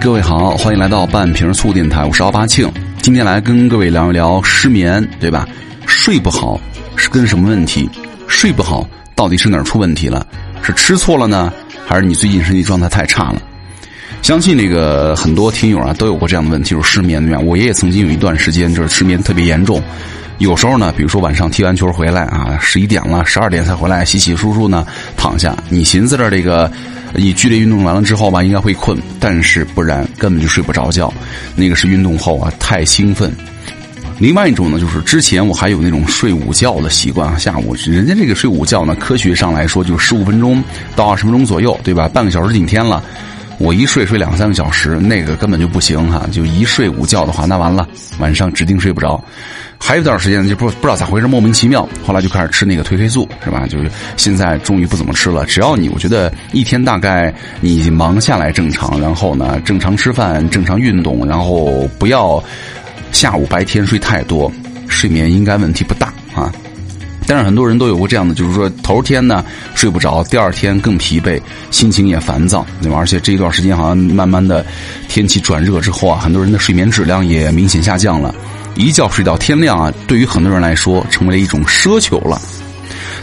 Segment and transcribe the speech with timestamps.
[0.00, 2.70] 各位好，欢迎来到半瓶醋电台，我是奥巴庆。
[3.02, 5.46] 今天来跟各位聊一聊失眠，对吧？
[5.86, 6.60] 睡不好
[6.94, 7.90] 是跟什么问题？
[8.28, 10.24] 睡不好到底是哪儿出问题了？
[10.62, 11.52] 是吃错了呢，
[11.84, 13.42] 还是你最近身体状态太差了？
[14.22, 17.40] 相信那个很多听友啊都有过这样的问题，就是失眠对吧？
[17.40, 19.82] 我爷爷曾经有一段时间就是失眠特别严重。
[20.38, 25.56] 有时候呢，比如说晚上踢完球回来啊，十一点了，十二点才回来，洗洗漱漱呢，躺下。
[25.68, 26.70] 你寻思着这个，
[27.12, 31.12] 你剧烈运动完了之后吧，应该会困，但是不然，根本就睡不着觉。
[31.56, 33.34] 那个是运动后啊，太兴奋。
[34.20, 40.62] 另外一种呢，就是之前我还有那种睡午觉的习惯啊，下午人家这个睡午觉呢，科学上来说就十五分钟
[40.94, 42.08] 到二十分钟左右，对吧？
[42.08, 43.02] 半个小时顶天了。
[43.58, 46.28] 我一睡睡两三个小时，那个根本就不行哈！
[46.30, 47.88] 就一睡午觉的话，那完了，
[48.20, 49.20] 晚上指定睡不着。
[49.80, 53.66] 还有一段时间就不不知道咋回事，莫名其妙，后来就开始吃那个褪黑素，是吧？
[53.66, 55.46] 就是现在终于不怎么吃了。
[55.46, 62.42] 只要你，我觉得一天大概你忙下来正常，然后呢正常吃饭、正常运动，然后不要
[63.12, 64.52] 下午白天睡太多，
[64.88, 66.52] 睡眠应该问题不大啊。
[67.26, 69.44] 但是很多人都有过这样的，就是说头天呢
[69.74, 72.96] 睡不着，第二天更疲惫，心情也烦躁，对吧？
[72.98, 74.64] 而且这一段时间好像慢慢的
[75.08, 78.34] 天气转热之后啊，很多人的睡眠质量也明显下降了，
[78.78, 82.40] 一觉睡到天亮啊，对于很多人来说成为了一种奢求了。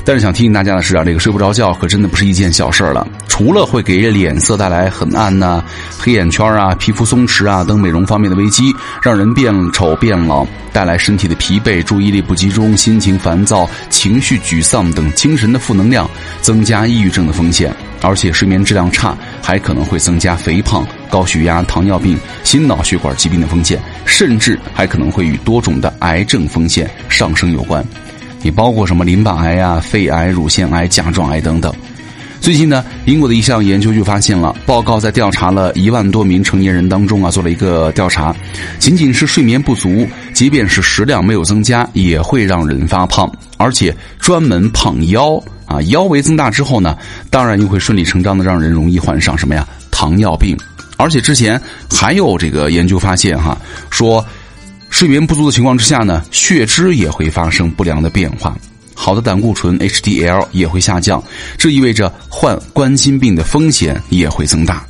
[0.03, 3.08] 但是想提醒大家的是啊，这个睡不着觉可真的不是一件小事儿了。
[3.28, 5.64] 除了会给脸色带来很暗呐、
[5.97, 16.08] 黑眼圈啊、皮肤松弛啊等美容方面的危机，让人变丑变老，带来身体的疲惫、注意力不集中、心情烦躁、情绪沮丧等精神的负能量，
[16.42, 17.73] 增加抑郁症的风险。
[18.02, 27.86] 而且睡眠质量差，还可能会增加肥胖、高血压、糖尿病、心脑血管疾病的风险，甚至还可能会与多种的癌症风险上升有关。
[28.44, 31.73] 也包括什么淋巴癌呀、肺癌、乳腺癌、甲状癌等等。
[32.40, 38.35] 最近呢，英国的一项研究就发现了，报告在调查了一万多名成年人当中啊，做了一个调查，
[38.78, 43.28] 仅仅是睡眠不足，即便是食量没有增加，也会让人发胖，
[43.58, 46.96] 而且专门胖腰啊，腰围增大之后呢，
[47.31, 50.56] 当然又会顺理成章的让人容易患上什么呀，糖尿病。
[50.97, 53.57] 而且之前还有这个研究发现哈，
[53.89, 54.25] 说。
[54.88, 58.57] 睡眠不足的情况之下呢，血脂也会发生不良的变化，
[58.94, 61.22] 好的胆固醇 HDL 也会下降，
[61.57, 64.85] 这意味着患冠心病的风险也会增大。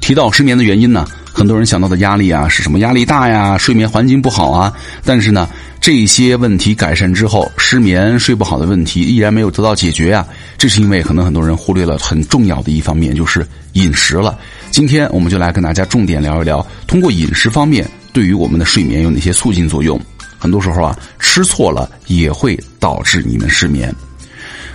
[0.00, 1.06] 提到失眠的原因呢，
[1.36, 2.78] 很多人想到的压力啊是什么？
[2.78, 4.72] 压力大呀，睡眠环境不好啊。
[5.04, 5.48] 但是呢，
[5.80, 10.24] 这些问题改善之后，失眠睡不好的问题依然没有得到解决呀。
[10.56, 14.38] 这是因为可能很多人忽略了很重要的一方面，就是饮食了。
[14.70, 17.84] 今天我们就来跟大家重点聊一聊，通过饮食方面。
[18.12, 20.00] 对于我们的睡眠有哪些促进作用？
[20.38, 23.92] 很多时候啊，吃错了也会导致你们失眠。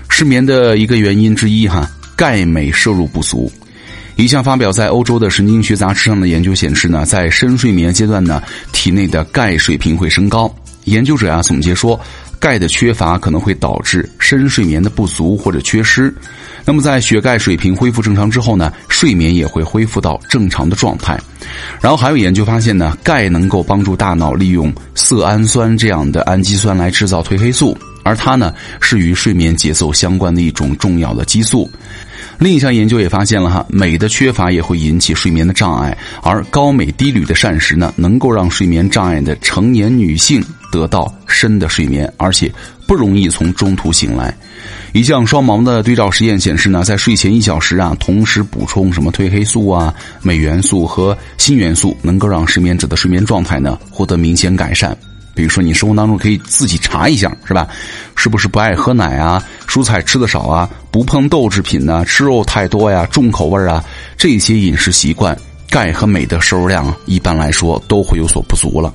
[0.09, 3.49] 失眠的一个原因之一哈，钙镁摄入不足。
[4.23, 8.43] 一项发表在欧洲的神经学杂志上的研究显示呢，在深睡眠阶段呢，
[8.73, 10.53] 体内的钙水平会升高。
[10.83, 11.97] 研究者啊总结说，
[12.37, 16.13] 钙的缺乏可能会导致深睡眠的不足或者缺失。
[16.65, 21.17] 那么在血钙水平恢复正常之后呢，睡眠也会恢复到正常的状态。
[21.79, 31.71] 然后还有研究发现呢，钙能够帮助大脑利用色氨酸这样的氨基酸来制造褪黑素，而它呢是与睡眠节奏相关的一种重要的激素。
[32.39, 40.41] 另一项研究也发现了哈，镁的缺乏也会引起睡眠的障碍，而高镁低铝的膳食呢，能够让睡眠障碍的成年女性
[40.71, 42.49] 得到深的睡眠，而且
[42.87, 44.33] 不容易从中途醒来。
[44.93, 54.97] 一项双盲的对照实验显示呢，在睡前一小时啊，同时补充什么褪黑素啊、镁元素和锌元素，能够让失眠者的睡眠状态呢获得明显改善。
[55.33, 57.67] 比如说，你生活当中可以自己查一下，是吧？
[58.15, 59.41] 是不是不爱喝奶啊？
[59.67, 60.69] 蔬菜吃的少啊？
[60.91, 62.03] 不碰豆制品呢？
[62.05, 63.05] 吃肉太多呀？
[63.11, 63.83] 重口味啊？
[64.17, 65.37] 这些饮食习惯，
[65.69, 68.93] 钙和镁的摄入量一般来说都会有所不足了。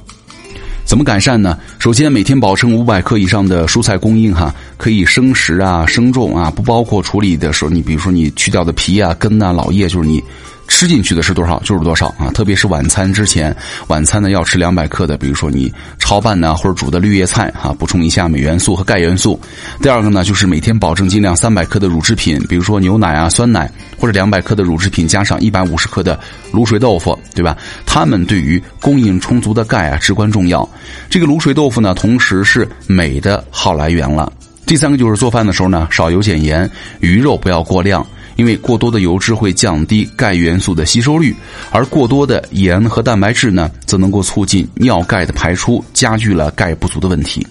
[0.84, 1.58] 怎么改善呢？
[1.78, 10.22] 首先，每天保证五百克以上的蔬菜供应哈，可以生食啊、生重啊，不包括处理的时候，你比如说你去掉的皮啊、根呐、老叶，就是你。
[10.66, 12.30] 吃进去的是多少就是多少啊！
[12.34, 13.54] 特别是晚餐之前，
[13.86, 19.38] 晚餐呢要吃两百克的，比如说你炒拌呢或者煮的绿叶菜哈，补充一下镁元素和钙元素。
[19.80, 26.18] 第二个呢，就是每天保证尽量三百克的乳制品，比如说牛奶啊、酸奶，或者两百克的乳制品加上一百五十克的
[26.52, 27.56] 卤水豆腐，对吧？
[27.86, 30.68] 它们对于供应充足的钙啊至关重要。
[31.08, 34.32] 这个卤水豆腐呢，同时是镁的好来源了。
[34.66, 36.68] 第三个就是做饭的时候呢，少油减盐，
[37.00, 38.04] 鱼肉不要过量。
[38.36, 41.34] 因为过多的油脂会降低钙元素的吸收率，
[41.70, 47.46] 而过多的盐和蛋白质呢，则能够促进尿钙的排出，加剧了钙不足的问题。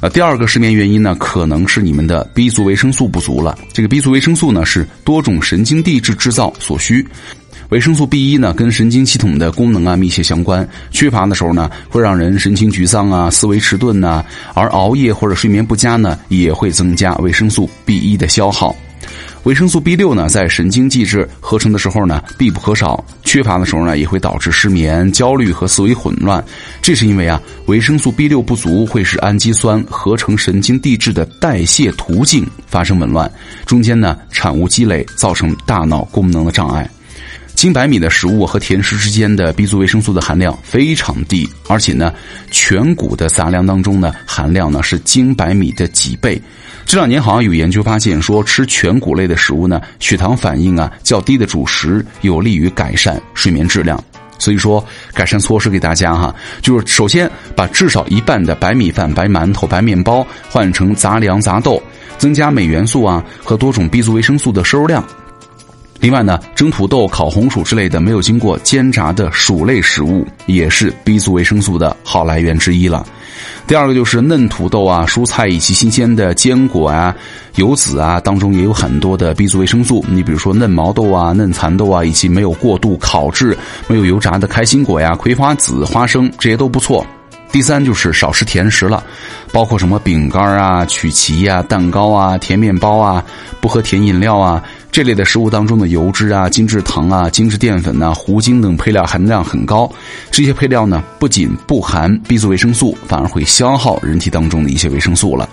[0.00, 3.58] 呃，第二个失眠原因呢，可能是你们的 B 族维生素不足了。
[3.72, 7.06] 这个 B 族维生素呢，是多种神经递质制造所需。
[7.70, 14.22] 维生素 B 一呢，跟神经系统的功能啊密切相关，缺乏的时候呢，会让人神情沮丧啊，思维迟钝呐，
[14.52, 18.76] 而熬夜或者睡眠不佳呢，也会增加维生素 B 一的消耗。
[19.44, 23.04] 维生素 B 六呢，在神经递质合成的时候呢，必不可少。
[23.24, 26.42] 缺乏的时候呢，也会导致失眠、焦虑和思维混乱。
[26.80, 33.30] 这是因为啊，维生素 B 六不足会使氨基酸合成神经递质的代谢途径发生紊乱，
[33.66, 36.88] 中间呢产物积累，造成大脑功能的障碍。
[37.54, 42.12] 精白米的食物和甜食之间的 B 族维生素的含量非常低，而且呢，
[42.50, 46.40] 全谷的杂粮当中呢，含量呢是精白米的几倍。
[46.84, 54.02] 这两年好像有研究发现说，吃全谷类的食物呢，血糖反应啊较低的主食有利于改善睡眠质量。
[54.36, 54.84] 所以说，
[55.14, 61.82] 改善措施给大家哈，就是首先把至少一半的白米饭、白馒头、白面包换成杂粮杂豆，
[62.18, 65.02] 增加镁元素啊和多种 B 族维生素的摄入量。
[66.04, 73.06] 另外呢，蒸土豆、烤红薯之类的没有经过煎炸的薯类食物，也是 B 族维生素的好来源之一了。
[73.66, 77.16] 第二个就是嫩土豆啊、蔬菜以及新鲜的坚果啊、
[77.54, 80.04] 油籽啊当中也有很多的 B 族维生素。
[80.06, 83.56] 你比如说嫩毛豆啊、嫩蚕豆啊，以及没有过度烤制、
[83.88, 87.02] 没有油炸的开心果呀、葵花籽、花生这些都不错。
[87.50, 89.02] 第三就是少吃甜食了，
[89.52, 93.24] 包括什么饼干啊、曲奇呀、蛋糕啊、甜面包啊、
[93.58, 94.62] 不喝甜饮料啊。
[94.94, 99.92] 这类的食物当中的油脂啊、精制糖啊、精制淀粉呐、糊精等配料含量很高。
[100.30, 105.48] 这些配料呢，不仅不含 B 族维生素，反而会消耗人体当中的一些维生素了。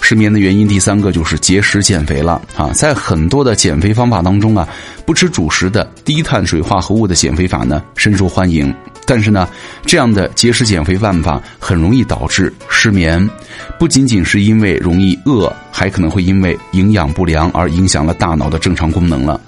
[0.00, 4.68] 失眠的原因第三个就是节食减肥了啊，在很多的减肥方法当中啊，
[5.04, 8.72] 不吃主食的低碳水化合物的减肥法呢，深受欢迎。
[9.10, 9.48] 但是呢，
[9.84, 13.28] 这样的节食减肥办法很容易导致失眠，
[13.76, 19.40] 不仅仅是因为容易饿，还可能会因为营养不良而影响了大脑的正常功能了。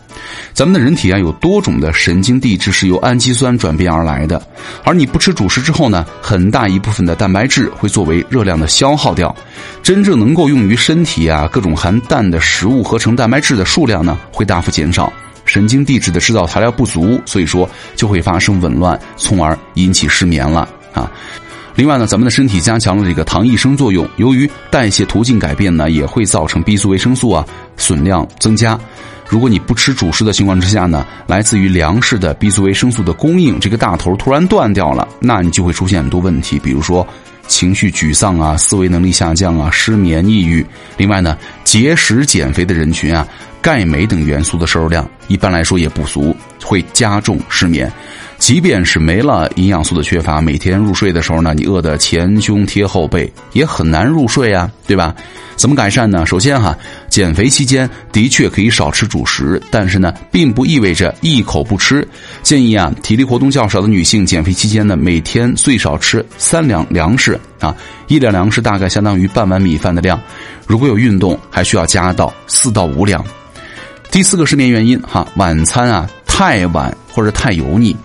[0.53, 4.45] 咱们的人体啊，有多种的神经递质是由氨基酸转变而来的，
[4.83, 9.33] 而你不吃主食之后呢，很大一部分的蛋白质会作为热量的消耗掉，
[9.81, 15.13] 真正能够用于身体啊各种含氮的食物合成蛋白质的数量呢，会大幅减少。
[15.53, 21.13] 神经递质的制造材料不足，所以说就会发生紊乱，从而引起失眠了啊。
[21.75, 27.45] 另外呢，咱们的身体加强了这个糖益生作用，由于代谢途径改变呢，也会造成 B 族维生素啊
[27.77, 28.81] 损量增加。
[29.29, 37.07] 如果你不吃主食的情况之下呢，来自于粮食的 B 族维生素的供应这个大头突然断掉了，那你就会出现很多问题，比如说
[37.47, 40.65] 情绪沮丧啊、思维能力下降啊、失眠、抑郁。
[40.97, 43.27] 另外呢，节食减肥的人群啊。
[43.61, 47.89] 钙、镁等元素的摄入量一般来说也不足，会加重失眠。
[48.43, 55.15] 即便是没了营养素的缺乏，每天入睡的时候呢，你饿得前胸贴后背，也很难入睡啊，对吧？
[55.55, 56.27] 怎么改善呢？
[56.27, 56.77] 首先哈，
[57.09, 62.07] 减肥期间的确可以少吃主食，但是呢，并不意味着一口不吃。
[62.43, 67.73] 建议啊，体力活动较少的女性减肥期间呢，每天最少吃三两粮食啊，
[68.09, 70.21] 一两粮食大概相当于半碗米饭的量。
[70.67, 73.25] 如果有运动，还需要加到四到五两。
[74.11, 77.97] 第四个失眠原因哈，晚餐啊太晚或者太油腻。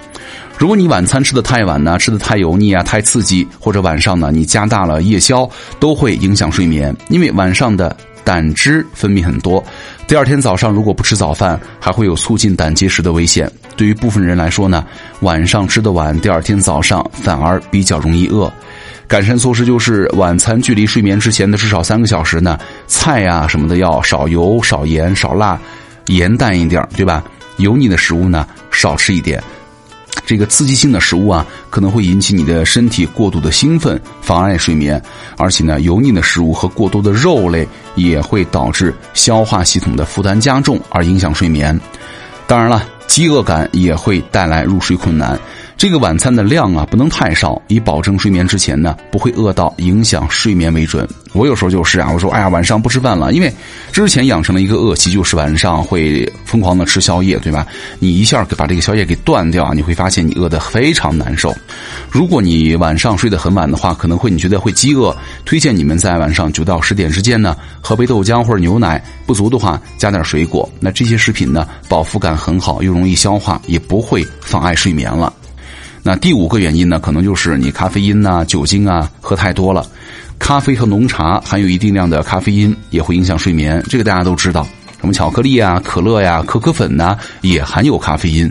[0.58, 5.48] 如果你晚餐吃的太晚呢，吃的太油腻啊，太刺激，或者晚上呢你加大了夜宵，
[5.80, 6.96] 都会影响睡眠。
[7.10, 9.64] 因为晚上的胆汁分泌很多，
[10.08, 13.50] 第二天早上如果不吃早饭，还会有促进胆结石的危险。
[13.76, 14.84] 对于部分人来说呢，
[15.20, 18.52] 晚上吃的晚，第二天早上反而比较容易饿。
[19.08, 25.60] 改善措施就是晚餐距离睡眠之前的至少三个小时呢，菜呀什么的要少油、少盐、少辣。
[26.08, 27.24] 盐淡一点对吧？
[27.58, 29.42] 油腻的食物呢，少吃一点。
[30.26, 35.02] 这个刺激性的食物啊，可能会引起你的身体过度的兴奋，妨碍睡眠。
[35.38, 41.80] 而且呢，油腻的食物和过多的肉类也会导致消化系统的负担加重，而影响睡眠。
[42.46, 45.40] 当然了，饥饿感也会带来入睡困难。
[45.78, 51.08] 这个晚餐的量啊，不能太少，以保证睡眠之前呢不会饿到影响睡眠为准。
[51.34, 53.54] 我有时候就是啊，我说哎呀，晚上不吃饭了，因为
[53.92, 57.68] 之前养成了一个恶习，就是晚上会疯狂的吃宵夜，对吧？
[58.00, 61.54] 你一下把这个宵夜给断掉啊，你会发现你饿得非常难受。
[62.10, 65.16] 如果你晚上睡得很晚的话，可能会你觉得会饥饿，
[65.46, 70.68] 推荐你们在晚上九到十点之间呢，喝杯豆浆或者牛奶，不足的话加点水果。
[70.80, 75.32] 那这些食品呢，饱腹感很好，又容易消化，也不会妨碍睡眠了。
[76.08, 79.86] 那第五个原因呢，可能就是你咖啡因呐、酒精啊喝太多了。
[80.40, 83.84] 咖啡和浓茶含有一定量的咖啡因，也会影响睡眠。
[83.90, 84.66] 这个大家都知道。
[85.02, 88.50] 什么巧克力啊、可乐呀、可可粉呐，也含有咖啡因。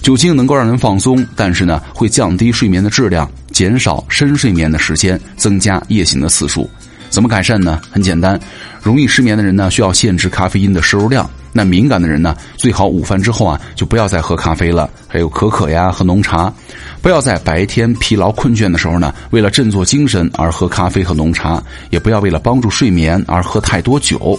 [0.00, 6.66] 酒精能够让人放松，但是呢，会降低睡眠的质量，减少深睡眠的时间，增加夜醒的次数。
[7.10, 7.82] 怎么改善呢？
[7.90, 8.40] 很简单，
[8.82, 11.28] 容易失眠的人呢，需要限制咖啡因的摄入量。
[11.56, 16.52] 那敏感的人呢，最好午饭之后啊，就不要再喝咖啡了，还有可可呀和浓茶。
[17.00, 24.36] 不要在白天疲劳困倦的时候呢，为了振作精神而喝咖啡和浓茶，也不要为了帮助睡眠而喝太多酒。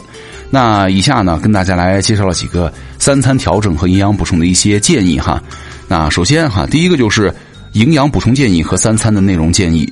[0.50, 5.42] 那以下呢，跟大家来介绍了几个三餐调整和营养补充的一些建议哈。
[5.88, 7.34] 那首先哈，第一个就是
[7.72, 9.92] 营养补充建议和三餐的内容建议。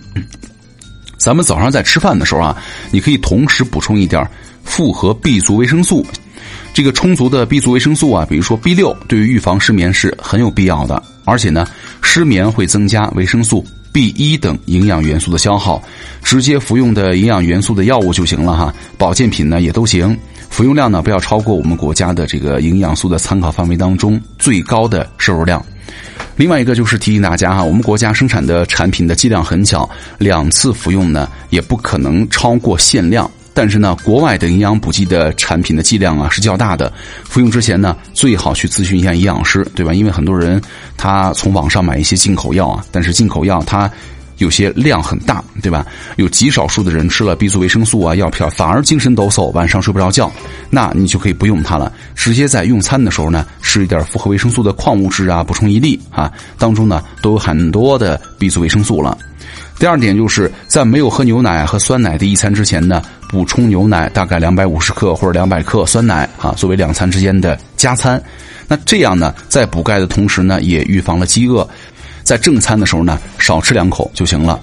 [1.18, 2.58] 咱们早上在吃饭的时候啊，
[2.92, 4.30] 你可以同时补充一点
[4.66, 6.06] 复合 B 族维生素。
[6.74, 11.02] 这个充足的 B 族维生素啊，比如说 B 六，对于预防失眠是很有必要的。
[11.24, 11.68] 而且呢，
[12.02, 15.82] 失眠会增加维生素 B 一等营养元素的消耗，
[16.24, 18.74] 直接服用的营养元素的药物就行了哈。
[18.98, 20.18] 保健品呢也都行，
[20.50, 25.64] 服用量呢不要超过我们国家的这个营养素的参考范围当中最高的摄入量。
[26.36, 29.88] 另外一个就是提醒大家哈，我们国家生产的产品的剂量很小，
[30.18, 33.30] 两次服用呢也不可能超过限量。
[33.54, 36.92] 但是呢，国外的营养补剂的产品的剂量啊是较大的，
[37.24, 39.94] 服用之前呢最好去咨询一下营养师，对吧？
[39.94, 40.62] 因为很多人
[40.98, 43.90] 他从网上买一些进口药啊，但是进口药它
[44.40, 45.86] 有些量很大，对吧？
[46.16, 50.32] 有极少数的人吃了 B 族维生素啊药片，反而精神抖擞，晚上睡不着觉，
[50.72, 59.16] 那你就可以不用它了，直接在用餐的时候呢吃一点复合维生素的矿物质啊，补充一粒啊，当中呢都有很多的 B 族维生素了。
[59.78, 63.02] 第二点就是在没有喝牛奶和酸奶的一餐之前呢，
[63.34, 68.22] 补充牛奶大概两百五十克或者两百克酸奶啊，作为两餐之间的加餐。
[68.68, 71.68] 那这样呢，在补钙的同时呢，也预防了饥饿。
[72.22, 74.62] 在正餐的时候呢，少吃两口就行了。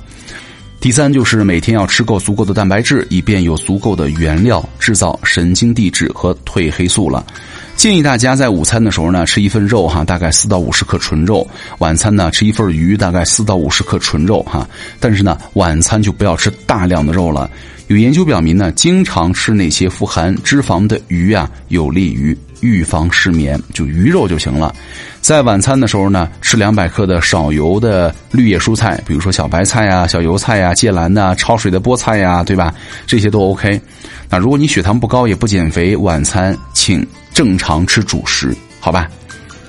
[0.81, 7.27] 第三就是每天要吃够足够的蛋白质，以便有足够的原料制造神经递质和褪黑素了。
[7.75, 11.45] 建议大家在午餐的时候呢，吃一份肉哈，大概四到五十克纯肉；
[11.79, 14.65] 晚餐呢，吃一份鱼，大概四到五十克纯肉哈。
[15.01, 17.51] 但是呢，晚餐就不要吃大量的肉了。
[17.91, 24.73] 有研究表明呢，经常吃那些富含脂肪的鱼啊，有利于预防失眠，就鱼肉就行了。
[25.21, 32.73] 在晚餐的时候呢，吃两百克的少油的绿叶蔬菜，比如说小白菜呀、小油菜呀、芥蓝呐、焯水的菠菜呀，对吧？
[33.09, 33.81] 这些都 OK。
[34.29, 37.05] 那如果你血糖不高也不减肥，晚餐请。
[37.33, 39.09] 正常吃主食，好吧，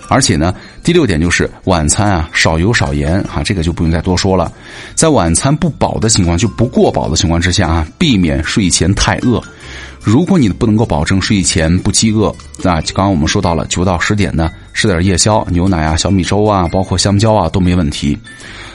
[0.10, 4.52] 而且呢，第六点就是晚餐啊少油少盐啊，这个就不用再多说了。
[4.96, 9.42] 在晚餐不饱的情况，就不过饱的情况之下啊，避免睡前太饿。
[10.04, 18.18] 如果你不能够保证睡前不饥饿，那刚刚我们说到了九到十点呢，吃点夜宵，牛奶啊、小米粥啊，包括香蕉啊都没问题。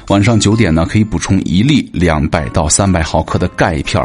[0.09, 4.03] 晚上九点呢，可以补充一粒两百到三百毫克的钙片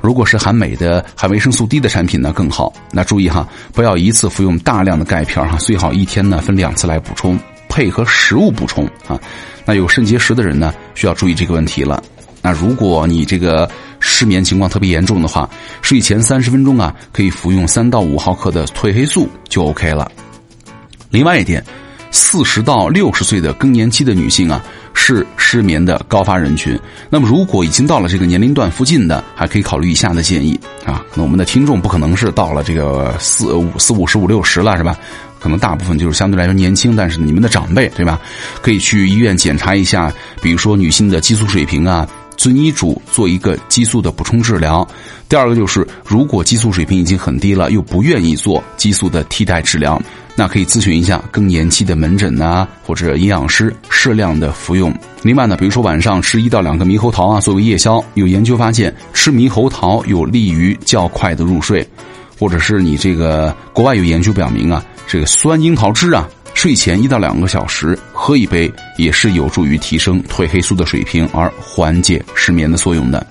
[0.00, 2.72] 如果是含镁的、含维生素 D 的产品呢更好。
[2.92, 7.38] 那注意哈，不要一次服用大量的钙片哈，最好一天呢分两次来补充，
[7.68, 9.18] 配合食物补充啊。
[9.64, 12.02] 那有肾结石的人呢，需要注意这个问题了。
[12.42, 15.48] 那如果你这个失眠情况特别严重的话，
[15.82, 20.10] 睡前三十分钟啊，可以服用三到五毫克的褪黑素就 OK 了。
[21.10, 21.64] 另外一点，
[22.12, 24.62] 四十到六十岁的更年期的女性啊。
[25.00, 26.78] 是失眠的高发人群。
[27.08, 31.02] 那么，如果已经到了这个年龄段附近的，还可以考虑以下的建议啊。
[31.14, 34.98] 那我们的听众不可能是到了这个四五四五十五六十了，是吧？
[35.38, 38.20] 可能大部分就是相对来说年轻，但是你们的长辈，对吧？
[38.60, 40.12] 可以去医院检查一下，
[40.42, 42.06] 比如说女性的激素水平啊，
[42.38, 44.86] 遵医嘱做一个激素的补充治疗。
[45.28, 50.00] 第二个就是，如果激素水平已经很低了，又不愿意做激素的替代治疗。
[50.34, 54.94] 那可以咨询一下更年期的门诊呐，或者营养师适量的服用。
[55.22, 61.84] 另外呢，比如说晚上吃一到两个猕猴桃啊，作为夜宵，有研究发现吃猕猴桃有利于较快的入睡，
[62.38, 73.24] 或者是你这个国外有研究表明啊，这个酸樱桃汁啊，睡前一到两个小时喝一杯也是有助于提升褪黑素的水平而缓解失眠的作用的。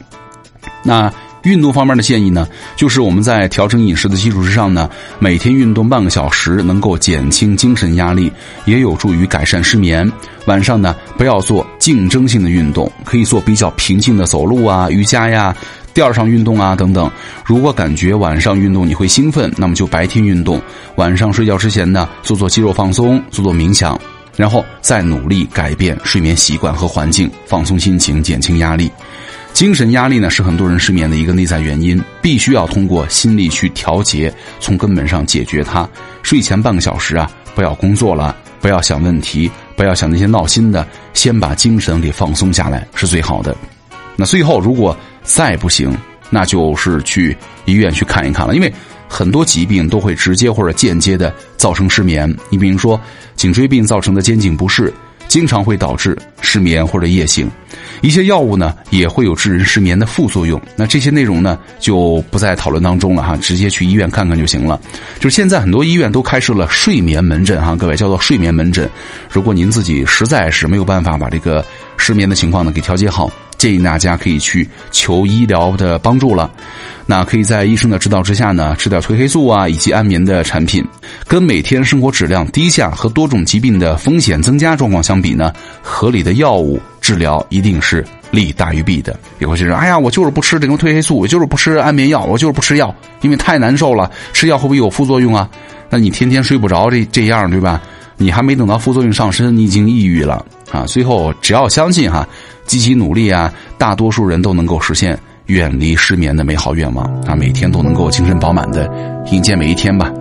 [0.81, 1.13] 那。
[1.43, 8.29] 运动方面的建议呢，就是我们在调整饮食的基础之上呢，每天运动半个小时，能够减轻精神压力，
[8.65, 10.12] 也有助于改善失眠。
[10.48, 15.55] 晚上呢，不要做竞争性的运动，可以做比较平静的走路啊、瑜伽呀、
[15.98, 17.10] 垫上运动啊等等。
[17.44, 20.62] 如果感觉晚上运动你会兴奋，那么就白天运动。
[20.98, 24.00] 晚上睡觉之前呢，做做肌肉放松，做做冥想，
[24.36, 28.92] 然后再努力改变睡眠习惯和环境，放松心情，减轻压力。
[29.54, 35.89] 精神压力呢是很多人失眠的一个内在原因，必须要通过心理去调节，从根本上解决它。
[36.22, 40.86] 睡前半个小时啊，不要工作了，不要想问题，不要想那些闹心的，
[41.16, 43.58] 先把精神给放松下来是最好的。
[44.20, 44.96] 那最后如果
[45.27, 45.96] 再不行，
[46.31, 48.74] 那就是去医院去看一看了，因为
[49.07, 52.34] 很多疾病都会直接或者间接的造成失眠。
[52.50, 53.00] 你比如说
[53.36, 54.91] 颈椎病造成的肩颈不适。
[55.27, 57.51] 经常会导致失眠或者夜醒。
[58.00, 60.60] 一些药物呢也会有致人失眠的副作用。
[60.77, 64.79] 那这些内容呢就不在讨论当中了哈，直接去医院看看就行了。
[65.19, 68.89] 就是现在很多医院都开设了睡眠门诊哈，各位叫做睡眠门诊。
[69.29, 71.63] 如果您自己实在是没有办法把这个
[71.98, 73.29] 失眠的情况呢给调节好。
[73.58, 76.50] 建议大家可以去求医疗的帮助了，
[77.06, 80.86] 那可以在医生的指导之下呢，吃点褪黑素啊，以及安眠的产品。
[81.28, 89.18] 跟每天生活质量低下和多种疾病的风险增加状况相比呢，合理的药物治疗一定是利大于弊的。
[89.40, 95.50] 有些人说：“哎呀，我就是不吃这种褪黑素，我就是不吃安眠药，我就是不吃药，因为太难受了，吃药会不会有副作用啊？”
[95.90, 97.82] 那你天天睡不着，这这样对吧？
[98.18, 100.86] 你还没等到副作用上身，你已经抑郁了啊！
[100.88, 102.28] 最后只要相信哈。
[102.68, 107.36] 积极努力啊，大多数人都能够实现远离失眠的美好愿望啊！
[107.36, 108.88] 每天都能够精神饱满的
[109.32, 110.12] 迎接每一天吧。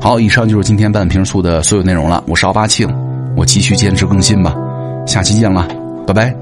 [0.00, 2.22] 好，以上就是今天半瓶醋的所有内容了。
[2.26, 2.88] 我是奥巴庆，
[3.36, 4.54] 我继续坚持更新吧。
[5.06, 5.68] 下期见了，
[6.06, 6.34] 拜拜。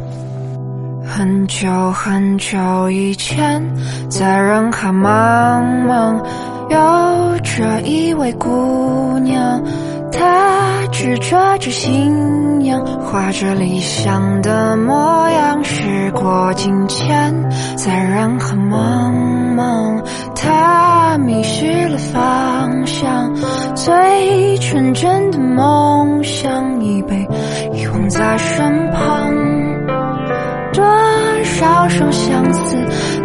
[1.04, 3.62] 很久很久以前，
[4.08, 6.22] 在人海茫茫，
[6.70, 9.62] 有着一位姑娘。
[10.10, 15.62] 他执着着信仰，画着理想的模样。
[15.64, 19.12] 时过境迁，在人海茫
[19.54, 20.02] 茫，
[20.34, 23.34] 他迷失了方向。
[23.74, 27.28] 最纯真的梦想已被
[27.72, 29.32] 遗忘在身旁。
[30.72, 30.84] 多
[31.44, 32.76] 少双相似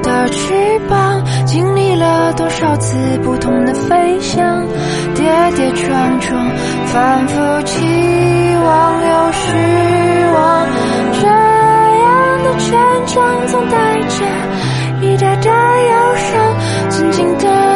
[0.01, 4.65] 的翅膀，经历了多少次不同的飞翔，
[5.23, 6.51] 跌跌撞撞，
[6.87, 7.79] 反复期
[8.61, 9.45] 望又失
[10.33, 10.67] 望。
[11.13, 12.67] 这样的成
[13.07, 14.25] 长，总带着
[14.99, 16.29] 一点点忧伤。
[16.89, 17.72] 曾经的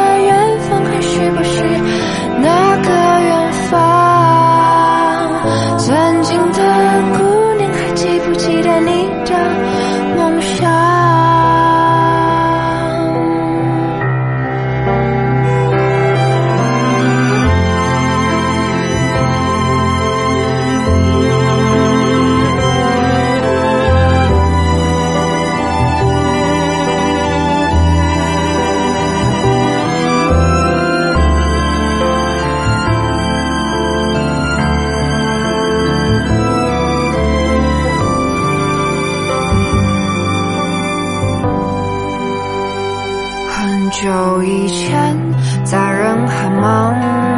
[44.00, 45.16] 久以前，
[45.64, 46.94] 在人海茫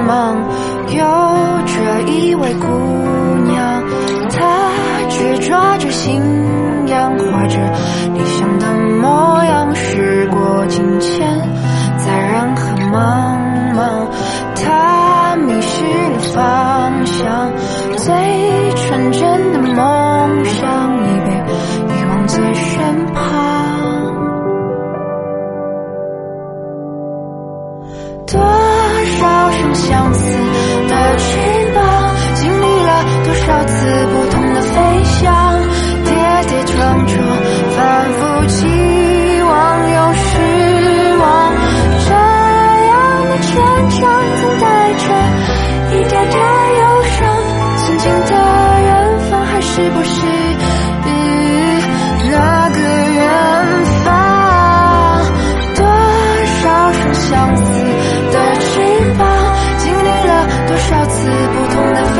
[0.06, 0.36] 茫，
[0.88, 1.00] 有
[1.64, 2.66] 着一位姑
[3.48, 3.82] 娘，
[4.28, 4.68] 她
[5.08, 6.20] 执着着信
[6.88, 7.56] 仰，画着
[8.12, 8.66] 理想的
[9.00, 9.74] 模样。
[9.74, 11.26] 时过境迁，
[11.96, 13.29] 在人海茫茫，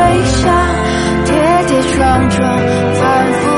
[0.01, 0.51] 飞翔，
[1.27, 1.35] 跌
[1.69, 2.39] 跌撞撞，
[2.95, 3.50] 反复